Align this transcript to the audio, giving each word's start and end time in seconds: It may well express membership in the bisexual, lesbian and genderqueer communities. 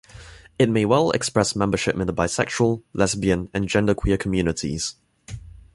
It 0.57 0.67
may 0.67 0.83
well 0.83 1.11
express 1.11 1.55
membership 1.55 1.95
in 1.95 2.07
the 2.07 2.11
bisexual, 2.11 2.81
lesbian 2.91 3.49
and 3.53 3.67
genderqueer 3.69 4.19
communities. 4.19 4.95